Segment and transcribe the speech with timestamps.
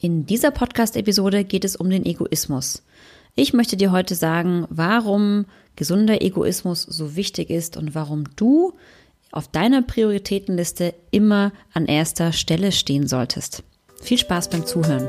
[0.00, 2.84] In dieser Podcast-Episode geht es um den Egoismus.
[3.34, 8.74] Ich möchte dir heute sagen, warum gesunder Egoismus so wichtig ist und warum du
[9.32, 13.64] auf deiner Prioritätenliste immer an erster Stelle stehen solltest.
[14.00, 15.08] Viel Spaß beim Zuhören.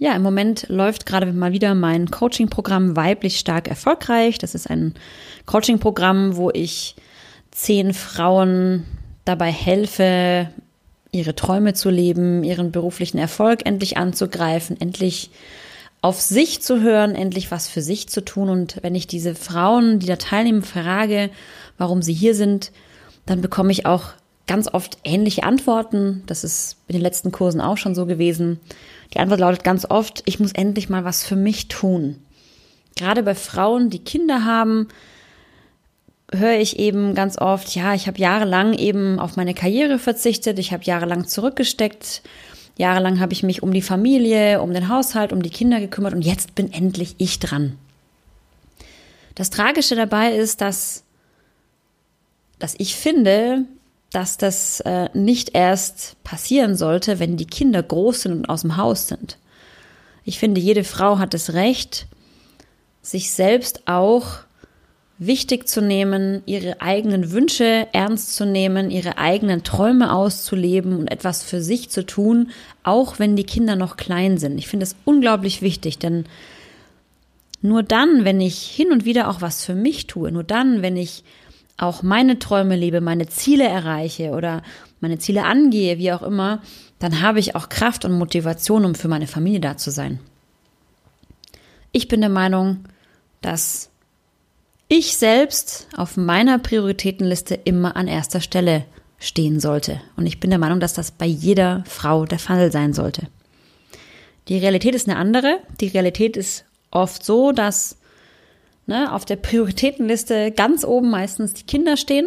[0.00, 4.38] Ja, im Moment läuft gerade mal wieder mein Coaching-Programm Weiblich Stark Erfolgreich.
[4.38, 4.94] Das ist ein
[5.46, 6.94] Coaching-Programm, wo ich
[7.50, 8.84] zehn Frauen
[9.24, 10.50] dabei helfe,
[11.10, 15.30] ihre Träume zu leben, ihren beruflichen Erfolg endlich anzugreifen, endlich
[16.00, 18.50] auf sich zu hören, endlich was für sich zu tun.
[18.50, 21.28] Und wenn ich diese Frauen, die da teilnehmen, frage,
[21.76, 22.70] warum sie hier sind,
[23.26, 24.12] dann bekomme ich auch
[24.48, 26.24] ganz oft ähnliche Antworten.
[26.26, 28.58] Das ist in den letzten Kursen auch schon so gewesen.
[29.14, 32.16] Die Antwort lautet ganz oft, ich muss endlich mal was für mich tun.
[32.96, 34.88] Gerade bei Frauen, die Kinder haben,
[36.32, 40.72] höre ich eben ganz oft, ja, ich habe jahrelang eben auf meine Karriere verzichtet, ich
[40.72, 42.22] habe jahrelang zurückgesteckt,
[42.76, 46.22] jahrelang habe ich mich um die Familie, um den Haushalt, um die Kinder gekümmert und
[46.22, 47.78] jetzt bin endlich ich dran.
[49.34, 51.04] Das Tragische dabei ist, dass,
[52.58, 53.64] dass ich finde,
[54.12, 58.76] dass das äh, nicht erst passieren sollte, wenn die Kinder groß sind und aus dem
[58.76, 59.38] Haus sind.
[60.24, 62.06] Ich finde, jede Frau hat das Recht,
[63.02, 64.40] sich selbst auch
[65.18, 71.42] wichtig zu nehmen, ihre eigenen Wünsche ernst zu nehmen, ihre eigenen Träume auszuleben und etwas
[71.42, 72.50] für sich zu tun,
[72.84, 74.58] auch wenn die Kinder noch klein sind.
[74.58, 76.24] Ich finde es unglaublich wichtig, denn
[77.60, 80.96] nur dann, wenn ich hin und wieder auch was für mich tue, nur dann, wenn
[80.96, 81.24] ich
[81.78, 84.62] auch meine Träume lebe, meine Ziele erreiche oder
[85.00, 86.60] meine Ziele angehe, wie auch immer,
[86.98, 90.18] dann habe ich auch Kraft und Motivation, um für meine Familie da zu sein.
[91.92, 92.84] Ich bin der Meinung,
[93.40, 93.90] dass
[94.88, 98.84] ich selbst auf meiner Prioritätenliste immer an erster Stelle
[99.18, 100.00] stehen sollte.
[100.16, 103.28] Und ich bin der Meinung, dass das bei jeder Frau der Fall sein sollte.
[104.48, 105.60] Die Realität ist eine andere.
[105.80, 107.98] Die Realität ist oft so, dass
[108.88, 112.26] ne, auf der Prioritätenliste ganz oben meistens die Kinder stehen,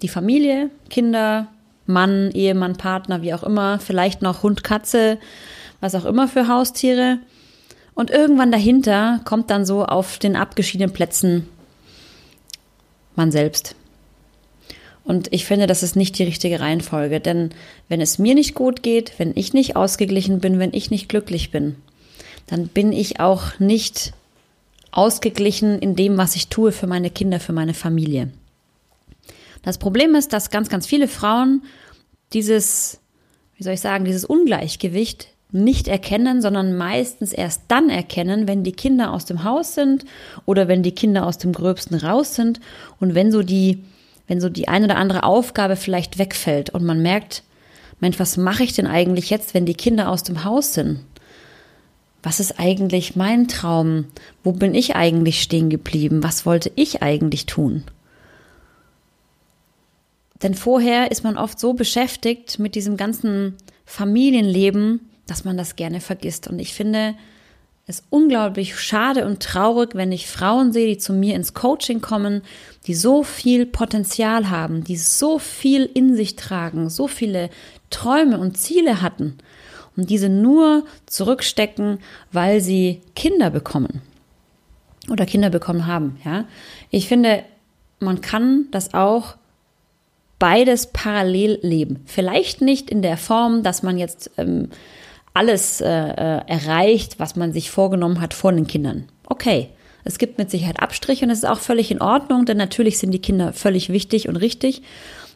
[0.00, 1.48] die Familie, Kinder,
[1.86, 5.18] Mann, Ehemann, Partner, wie auch immer, vielleicht noch Hund, Katze,
[5.80, 7.18] was auch immer für Haustiere.
[7.94, 11.48] Und irgendwann dahinter kommt dann so auf den abgeschiedenen Plätzen
[13.16, 13.74] man selbst.
[15.02, 17.50] Und ich finde, das ist nicht die richtige Reihenfolge, denn
[17.88, 21.50] wenn es mir nicht gut geht, wenn ich nicht ausgeglichen bin, wenn ich nicht glücklich
[21.50, 21.76] bin,
[22.46, 24.12] dann bin ich auch nicht
[24.98, 28.30] ausgeglichen in dem, was ich tue für meine Kinder, für meine Familie.
[29.62, 31.62] Das Problem ist, dass ganz, ganz viele Frauen
[32.32, 32.98] dieses,
[33.56, 38.72] wie soll ich sagen, dieses Ungleichgewicht nicht erkennen, sondern meistens erst dann erkennen, wenn die
[38.72, 40.04] Kinder aus dem Haus sind
[40.46, 42.58] oder wenn die Kinder aus dem Gröbsten raus sind
[42.98, 43.84] und wenn so die,
[44.26, 47.44] wenn so die eine oder andere Aufgabe vielleicht wegfällt und man merkt,
[48.00, 51.00] Mensch, was mache ich denn eigentlich jetzt, wenn die Kinder aus dem Haus sind?
[52.22, 54.06] Was ist eigentlich mein Traum?
[54.42, 56.22] Wo bin ich eigentlich stehen geblieben?
[56.22, 57.84] Was wollte ich eigentlich tun?
[60.42, 66.00] Denn vorher ist man oft so beschäftigt mit diesem ganzen Familienleben, dass man das gerne
[66.00, 66.48] vergisst.
[66.48, 67.14] Und ich finde
[67.86, 72.42] es unglaublich schade und traurig, wenn ich Frauen sehe, die zu mir ins Coaching kommen,
[72.86, 77.48] die so viel Potenzial haben, die so viel in sich tragen, so viele
[77.90, 79.38] Träume und Ziele hatten
[79.98, 81.98] und diese nur zurückstecken,
[82.32, 84.00] weil sie Kinder bekommen
[85.10, 86.18] oder Kinder bekommen haben.
[86.24, 86.44] Ja,
[86.90, 87.42] ich finde,
[87.98, 89.34] man kann das auch
[90.38, 92.00] beides parallel leben.
[92.06, 94.68] Vielleicht nicht in der Form, dass man jetzt ähm,
[95.34, 99.08] alles äh, äh, erreicht, was man sich vorgenommen hat vor den Kindern.
[99.26, 99.68] Okay,
[100.04, 103.10] es gibt mit Sicherheit Abstriche und es ist auch völlig in Ordnung, denn natürlich sind
[103.10, 104.82] die Kinder völlig wichtig und richtig.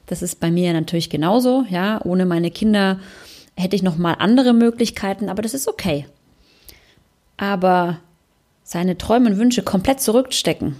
[0.06, 1.64] Das ist bei mir natürlich genauso.
[1.68, 3.00] Ja, ohne meine Kinder
[3.56, 6.06] hätte ich noch mal andere Möglichkeiten, aber das ist okay.
[7.36, 7.98] Aber
[8.64, 10.76] seine Träume und Wünsche komplett zurückstecken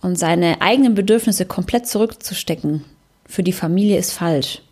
[0.00, 2.84] und seine eigenen Bedürfnisse komplett zurückzustecken
[3.26, 4.62] für die Familie ist falsch.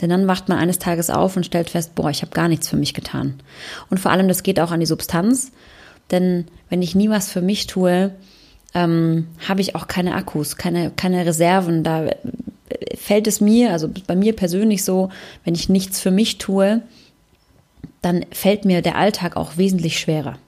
[0.00, 2.68] Denn dann wacht man eines Tages auf und stellt fest, boah, ich habe gar nichts
[2.68, 3.40] für mich getan.
[3.90, 5.52] Und vor allem, das geht auch an die Substanz.
[6.10, 8.14] Denn wenn ich nie was für mich tue,
[8.74, 11.84] ähm, habe ich auch keine Akkus, keine, keine Reserven.
[11.84, 12.06] Da
[13.00, 15.08] fällt es mir, also bei mir persönlich so,
[15.44, 16.82] wenn ich nichts für mich tue,
[18.02, 20.38] dann fällt mir der Alltag auch wesentlich schwerer.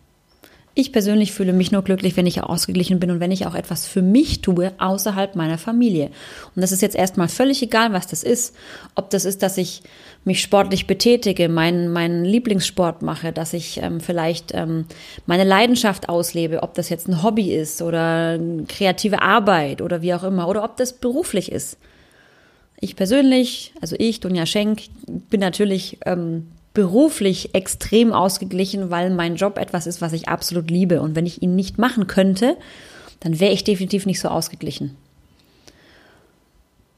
[0.75, 3.87] Ich persönlich fühle mich nur glücklich, wenn ich ausgeglichen bin und wenn ich auch etwas
[3.87, 6.07] für mich tue außerhalb meiner Familie.
[6.55, 8.55] Und das ist jetzt erstmal völlig egal, was das ist.
[8.95, 9.83] Ob das ist, dass ich
[10.25, 14.87] mich sportlich betätige, meinen, meinen Lieblingssport mache, dass ich ähm, vielleicht ähm,
[15.27, 18.39] meine Leidenschaft auslebe, ob das jetzt ein Hobby ist oder
[18.69, 21.77] kreative Arbeit oder wie auch immer, oder ob das beruflich ist.
[22.85, 29.57] Ich persönlich, also ich, Dunja Schenk, bin natürlich ähm, beruflich extrem ausgeglichen, weil mein Job
[29.57, 31.01] etwas ist, was ich absolut liebe.
[31.01, 32.57] Und wenn ich ihn nicht machen könnte,
[33.21, 34.97] dann wäre ich definitiv nicht so ausgeglichen.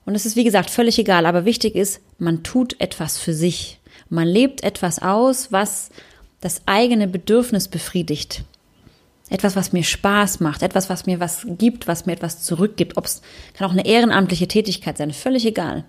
[0.06, 3.78] Und es ist, wie gesagt, völlig egal, aber wichtig ist, man tut etwas für sich.
[4.08, 5.90] Man lebt etwas aus, was
[6.40, 8.42] das eigene Bedürfnis befriedigt.
[9.30, 12.96] Etwas, was mir Spaß macht, etwas, was mir was gibt, was mir etwas zurückgibt.
[12.96, 13.22] Ob es
[13.54, 15.84] kann auch eine ehrenamtliche Tätigkeit sein, völlig egal.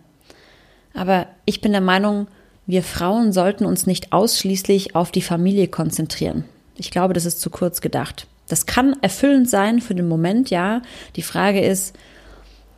[0.93, 2.27] Aber ich bin der Meinung,
[2.65, 6.45] wir Frauen sollten uns nicht ausschließlich auf die Familie konzentrieren.
[6.77, 8.27] Ich glaube, das ist zu kurz gedacht.
[8.47, 10.81] Das kann erfüllend sein für den Moment, ja.
[11.15, 11.95] Die Frage ist,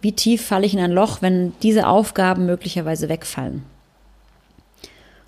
[0.01, 3.63] wie tief falle ich in ein Loch, wenn diese Aufgaben möglicherweise wegfallen?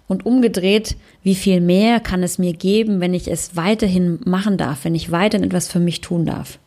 [0.10, 4.84] Und umgedreht, wie viel mehr kann es mir geben, wenn ich es weiterhin machen darf,
[4.84, 6.58] wenn ich weiterhin etwas für mich tun darf?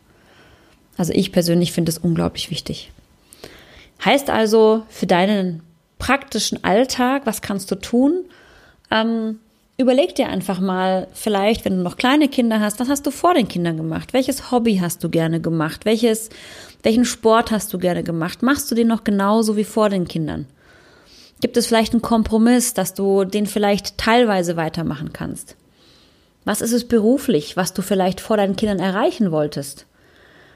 [0.97, 2.91] Also ich persönlich finde es unglaublich wichtig.
[4.03, 5.61] Heißt also, für deinen
[5.99, 8.23] praktischen Alltag, was kannst du tun?
[8.89, 9.39] Ähm,
[9.77, 13.33] überleg dir einfach mal, vielleicht, wenn du noch kleine Kinder hast, was hast du vor
[13.33, 14.13] den Kindern gemacht?
[14.13, 15.83] Welches Hobby hast du gerne gemacht?
[15.83, 16.29] Welches,
[16.81, 18.41] welchen Sport hast du gerne gemacht?
[18.41, 20.45] Machst du den noch genauso wie vor den Kindern?
[21.43, 25.57] Gibt es vielleicht einen Kompromiss, dass du den vielleicht teilweise weitermachen kannst?
[26.45, 29.85] Was ist es beruflich, was du vielleicht vor deinen Kindern erreichen wolltest?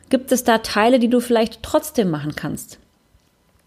[0.08, 2.80] Gibt es da Teile, die du vielleicht trotzdem machen kannst?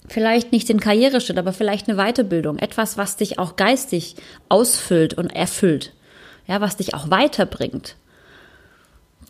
[0.08, 4.16] vielleicht nicht den Karriereschritt, aber vielleicht eine Weiterbildung, etwas, was dich auch geistig
[4.48, 5.92] ausfüllt und erfüllt,
[6.46, 7.96] ja, was dich auch weiterbringt.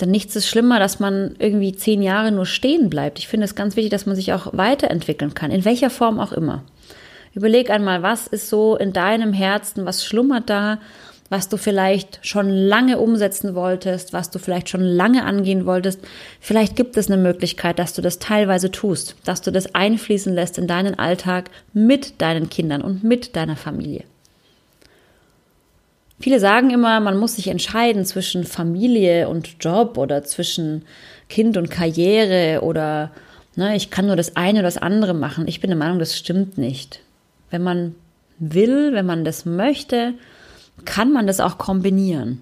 [0.01, 3.19] Denn nichts ist schlimmer, dass man irgendwie zehn Jahre nur stehen bleibt.
[3.19, 6.31] Ich finde es ganz wichtig, dass man sich auch weiterentwickeln kann, in welcher Form auch
[6.31, 6.63] immer.
[7.35, 10.79] Überleg einmal, was ist so in deinem Herzen, was schlummert da
[11.31, 16.01] was du vielleicht schon lange umsetzen wolltest, was du vielleicht schon lange angehen wolltest.
[16.41, 20.59] Vielleicht gibt es eine Möglichkeit, dass du das teilweise tust, dass du das einfließen lässt
[20.59, 24.03] in deinen Alltag mit deinen Kindern und mit deiner Familie.
[26.19, 30.83] Viele sagen immer, man muss sich entscheiden zwischen Familie und Job oder zwischen
[31.29, 33.13] Kind und Karriere oder
[33.55, 35.47] ne, ich kann nur das eine oder das andere machen.
[35.47, 37.01] Ich bin der Meinung, das stimmt nicht.
[37.51, 37.95] Wenn man
[38.39, 40.15] will, wenn man das möchte,
[40.85, 42.41] kann man das auch kombinieren.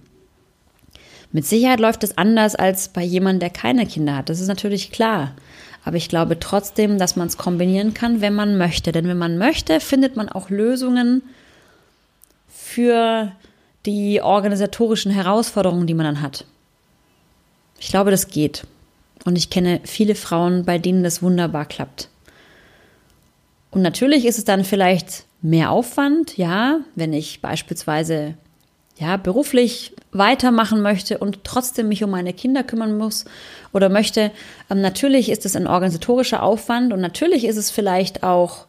[1.33, 4.31] Mit Sicherheit läuft es anders als bei jemandem, der keine Kinder hat.
[4.31, 5.35] Das ist natürlich klar.
[5.85, 8.93] Aber ich glaube trotzdem, dass man es kombinieren kann, wenn man möchte.
[8.93, 11.23] Denn wenn man möchte, findet man auch Lösungen
[12.49, 13.33] für
[13.87, 16.45] die organisatorischen Herausforderungen, die man dann hat.
[17.79, 18.67] Ich glaube, das geht.
[19.25, 22.09] Und ich kenne viele Frauen, bei denen das wunderbar klappt.
[23.71, 28.35] Und natürlich ist es dann vielleicht mehr Aufwand, ja, wenn ich beispielsweise
[28.99, 33.25] ja, beruflich weitermachen möchte und trotzdem mich um meine Kinder kümmern muss
[33.73, 34.33] oder möchte.
[34.71, 38.67] Ähm, natürlich ist es ein organisatorischer Aufwand und natürlich ist es vielleicht auch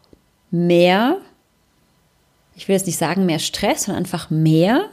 [0.51, 1.17] mehr,
[2.55, 4.85] ich will jetzt nicht sagen mehr Stress, sondern einfach mehr.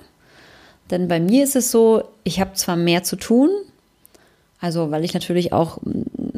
[0.91, 3.51] Denn bei mir ist es so, ich habe zwar mehr zu tun,
[4.61, 5.79] also weil ich natürlich auch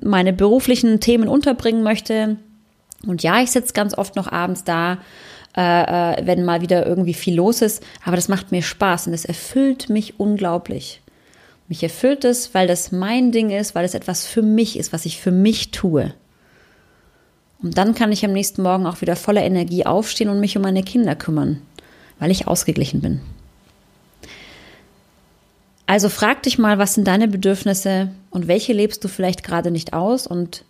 [0.02, 2.36] meine beruflichen Themen unterbringen möchte,
[3.06, 4.98] und ja, ich sitze ganz oft noch abends da,
[5.56, 5.60] äh,
[6.20, 9.24] äh, wenn mal wieder irgendwie viel los ist, aber das macht mir Spaß und es
[9.24, 11.00] erfüllt mich unglaublich.
[11.68, 15.04] Mich erfüllt es, weil das mein Ding ist, weil es etwas für mich ist, was
[15.04, 16.14] ich für mich tue.
[17.62, 20.62] Und dann kann ich am nächsten Morgen auch wieder voller Energie aufstehen und mich um
[20.62, 21.60] meine Kinder kümmern,
[22.18, 23.20] weil ich ausgeglichen bin.
[25.86, 29.94] Also frag dich mal, was sind deine Bedürfnisse und welche lebst du vielleicht gerade nicht
[29.94, 30.64] aus und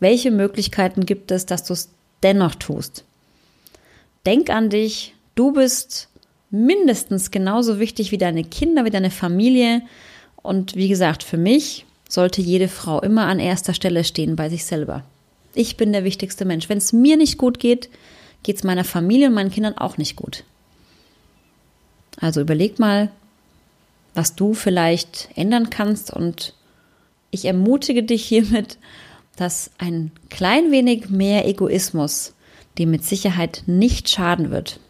[0.00, 1.90] welche Möglichkeiten gibt es, dass du es
[2.22, 3.04] dennoch tust?
[4.26, 6.08] Denk an dich, du bist
[6.50, 9.82] mindestens genauso wichtig wie deine Kinder, wie deine Familie.
[10.36, 14.64] Und wie gesagt, für mich sollte jede Frau immer an erster Stelle stehen bei sich
[14.64, 15.04] selber.
[15.54, 16.68] Ich bin der wichtigste Mensch.
[16.68, 17.88] Wenn es mir nicht gut geht,
[18.42, 20.44] geht es meiner Familie und meinen Kindern auch nicht gut.
[22.20, 23.10] Also überleg mal,
[24.14, 26.54] was du vielleicht ändern kannst und
[27.30, 28.78] ich ermutige dich hiermit,
[29.36, 32.34] dass ein klein wenig mehr Egoismus
[32.78, 34.80] dir mit Sicherheit nicht schaden wird.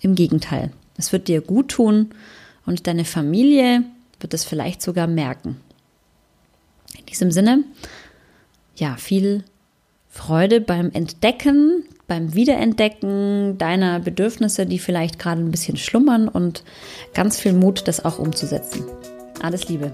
[0.00, 2.10] Im Gegenteil, es wird dir gut tun
[2.66, 3.84] und deine Familie
[4.20, 5.60] wird es vielleicht sogar merken.
[6.98, 7.64] In diesem Sinne,
[8.76, 9.44] ja, viel
[10.08, 16.64] Freude beim Entdecken beim Wiederentdecken deiner Bedürfnisse, die vielleicht gerade ein bisschen schlummern und
[17.14, 18.84] ganz viel Mut, das auch umzusetzen.
[19.40, 19.92] Alles Liebe.